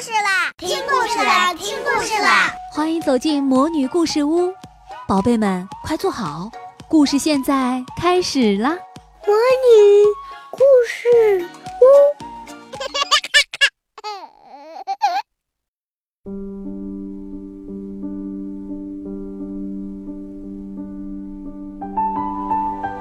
[0.00, 0.52] 事啦！
[0.58, 1.54] 听故事啦！
[1.54, 2.52] 听故事啦！
[2.72, 4.52] 欢迎走进魔女故事屋，
[5.08, 6.50] 宝贝们快坐好，
[6.86, 8.76] 故事现在开始啦！
[9.26, 10.04] 魔女
[10.50, 11.46] 故事
[11.80, 11.84] 屋，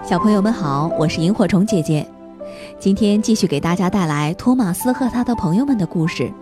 [0.08, 2.10] 小朋友们好，我是萤火虫姐姐。
[2.80, 6.24] 今天继续给大家带来托马斯和他的朋友们的故事，《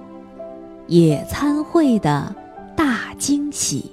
[0.87, 2.35] 野餐会的
[2.75, 3.89] 大惊喜》。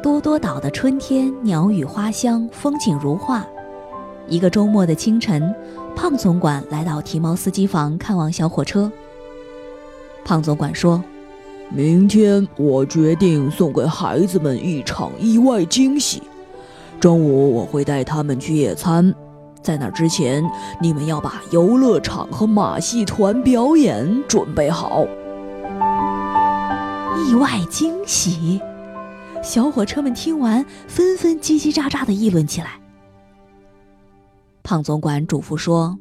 [0.00, 3.44] 多多岛的春天，鸟语花香，风景如画。
[4.28, 5.52] 一个周末的清晨，
[5.96, 8.90] 胖总管来到提毛司机房看望小火车。
[10.24, 11.02] 胖总管说
[11.74, 16.22] ：“明天我决定送给孩子们一场意外惊喜。”
[17.00, 19.12] 中午我会带他们去野餐，
[19.62, 20.42] 在那之前，
[20.80, 25.06] 你们要把游乐场和马戏团表演准备好。
[27.28, 28.60] 意外惊喜！
[29.42, 32.80] 小火车们听完，纷纷叽叽喳喳的议论起来。
[34.62, 35.98] 胖总管嘱咐说：“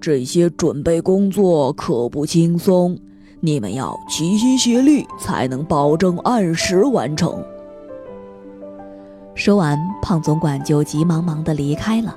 [0.00, 2.98] 这些准备工作可不轻松，
[3.40, 7.42] 你们要齐心协力，才能保证按时完成。”
[9.34, 12.16] 说完，胖总管就急忙忙的离开了。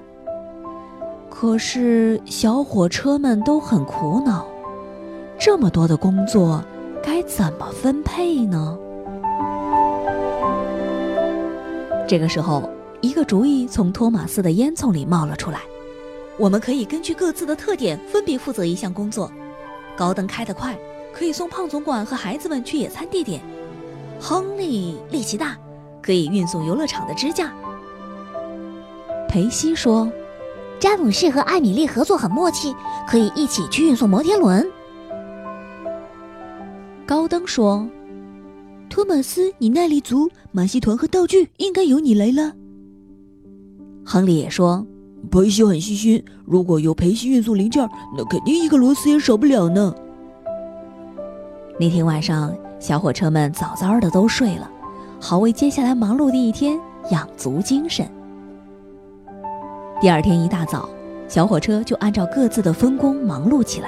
[1.44, 4.48] 可是小火车们都很苦恼，
[5.38, 6.64] 这么多的工作
[7.04, 8.78] 该怎么分配呢？
[12.08, 12.70] 这个时候，
[13.02, 15.60] 一个主意从托马斯的烟囱里冒了出来
[16.40, 19.30] ：“我们可以根据各自的特点分别负责一项工作。
[19.98, 20.74] 高登开得快，
[21.12, 23.42] 可以送胖总管和孩子们去野餐地点；
[24.18, 25.58] 亨利力气大。”
[26.02, 27.54] 可以运送游乐场的支架。
[29.28, 30.10] 裴西说
[30.84, 32.76] ：“詹姆士和艾米丽合作很默契，
[33.08, 34.70] 可以一起去运送摩天轮。”
[37.08, 37.88] 高登说
[38.92, 42.52] ：“托马斯，你耐力足，马戏团和道具应该由你来了。”
[44.04, 44.86] 亨利也说
[45.32, 49.96] ：“裴西很细心，如果有裴西运送零件，那肯定一个螺丝也少不了呢。”
[51.80, 54.70] 那天晚上，小火车们早早的都睡了。
[55.18, 56.78] 好为接下来忙碌的一天
[57.10, 58.06] 养足精神。
[60.04, 60.90] 第二天一大早，
[61.30, 63.88] 小火车就按照各自的分工忙碌起来。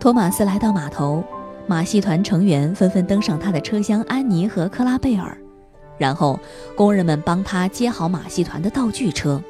[0.00, 1.22] 托马斯来到码头，
[1.68, 5.38] 马戏团成员纷纷登上他的车厢，安妮和克拉贝尔，
[5.96, 6.36] 然后
[6.74, 9.40] 工人们帮他接好马戏团的道具车。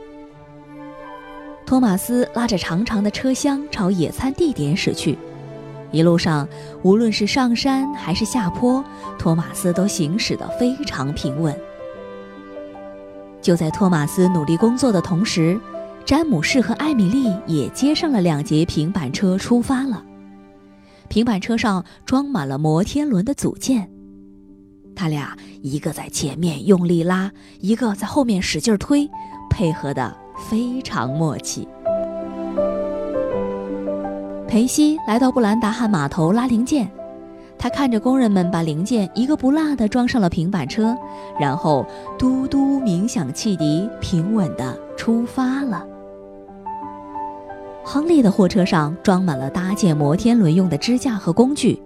[1.64, 5.18] 托马斯拉着长长的车厢朝野餐地点驶去。
[5.90, 6.46] 一路上，
[6.82, 8.84] 无论是上山还是下坡，
[9.18, 11.58] 托马斯都行驶得非常平稳。
[13.42, 15.58] 就在托马斯努力工作的同时，
[16.04, 20.04] 詹姆士和艾米丽也接上了两节平板车出发了。
[21.08, 23.90] 平板车上装满了摩天轮的组件，
[24.94, 29.08] 他俩一个在前面用力拉，一个在后面使劲推，
[29.48, 30.16] 配合得
[30.48, 31.66] 非常默契。
[34.46, 36.90] 裴西来到布兰达汉码头拉零件，
[37.62, 40.96] 他看着工人们把零件一个不落地装上了平板车，
[41.38, 41.84] 然后
[42.18, 45.86] 嘟嘟鸣响汽笛，平稳地出发了。
[47.84, 51.78] 亨利的货车上装满了搭建摩天轮用的支架和工具，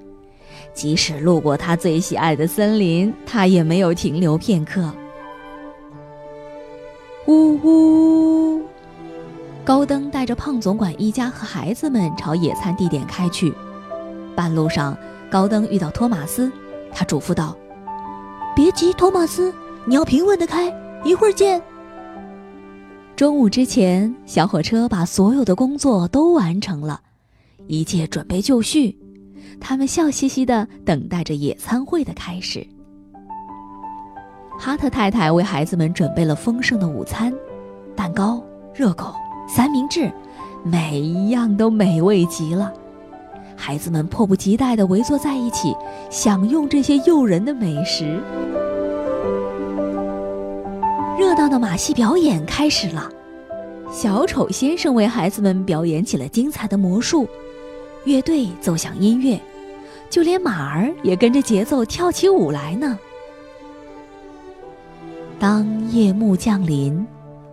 [0.73, 4.89] 即使路过他最喜爱的森林，他也没有停留片刻。
[7.27, 8.63] 呜呜。
[9.65, 13.53] 高登带着胖总管一家和孩子们朝野餐地点开去。
[14.35, 14.97] 半路上，
[15.31, 16.51] 高登遇到托马斯，
[16.93, 17.57] 他嘱咐道
[18.55, 19.53] ：“别急，托马斯，
[19.87, 20.73] 你要平稳的开，
[21.05, 21.61] 一会儿见。”
[23.17, 27.01] 中午之前，小火车把所有的工作都完成了，
[27.69, 28.99] 一切准备就绪。
[29.61, 32.67] 他们笑嘻嘻地等待着野餐会的开始。
[34.59, 37.33] 哈特太太为孩子们准备了丰盛的午餐，
[37.95, 38.43] 蛋糕、
[38.75, 39.15] 热狗。
[39.47, 40.11] 三明治，
[40.65, 42.73] 每一样都美味极了。
[43.67, 45.75] 孩子们迫不及待地围坐在一起，
[46.11, 48.21] 享用这些诱人的美食。
[51.19, 53.11] 热闹的马戏表演开始了，
[53.91, 57.27] 小丑先生为孩子们表演起了精彩的魔术，
[58.05, 59.41] 乐队奏响音乐，
[60.11, 62.99] 就连马儿也跟着节奏跳起舞来呢。
[65.39, 67.07] 当夜幕降临。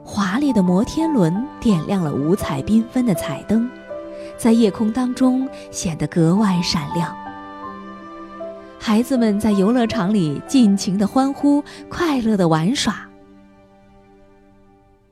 [0.03, 3.69] 华丽的摩天轮点亮了五彩缤纷的彩灯，
[4.41, 7.15] 在夜空当中显得格外闪亮。
[8.79, 13.07] 孩子们在游乐场里尽情的欢呼，快乐的玩耍。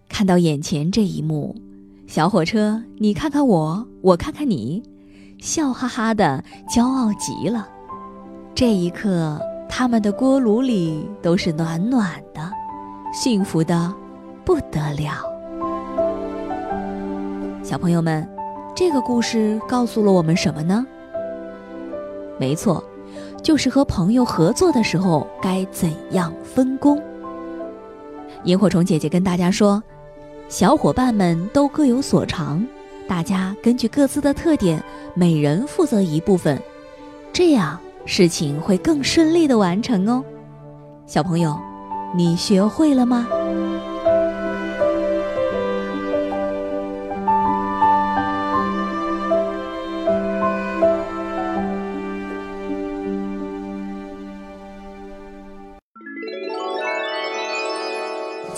[0.10, 1.56] 看到眼前这一幕，
[2.08, 4.82] 小火车，你看看我，我看看你，
[5.38, 7.70] 笑哈哈的，骄傲极了。
[8.56, 9.40] 这一刻，
[9.70, 12.52] 他们的锅炉里都是暖暖的，
[13.14, 13.94] 幸福的
[14.44, 15.12] 不得了。
[17.64, 18.28] 小朋友们，
[18.80, 20.88] 这个故事告诉了我们什么呢？
[22.38, 22.82] 没错，
[23.44, 26.98] 就是和朋友合作的时候该怎样分工。
[28.46, 29.84] 萤火虫姐姐跟大家说，
[30.48, 32.66] 小伙伴们都各有所长，
[33.06, 34.82] 大家根据各自的特点，
[35.14, 36.58] 每人负责一部分，
[37.34, 40.24] 这样事情会更顺利的完成哦。
[41.06, 41.54] 小朋友，
[42.16, 43.28] 你学会了吗？